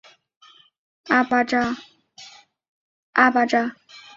[1.09, 1.75] 阿巴扎。